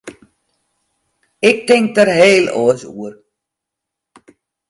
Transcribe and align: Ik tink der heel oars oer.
Ik 1.49 1.57
tink 1.67 1.89
der 1.95 2.09
heel 2.21 2.45
oars 2.59 2.81
oer. 2.99 3.13